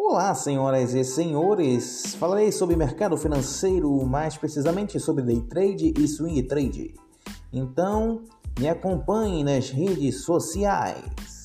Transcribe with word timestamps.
Olá, 0.00 0.32
senhoras 0.32 0.94
e 0.94 1.02
senhores. 1.02 2.14
Falarei 2.14 2.52
sobre 2.52 2.76
mercado 2.76 3.16
financeiro, 3.16 4.06
mais 4.06 4.36
precisamente 4.36 4.98
sobre 5.00 5.24
day 5.24 5.40
trade 5.40 5.92
e 5.98 6.06
swing 6.06 6.40
trade. 6.44 6.94
Então, 7.52 8.22
me 8.60 8.68
acompanhe 8.68 9.42
nas 9.42 9.70
redes 9.70 10.22
sociais. 10.22 11.37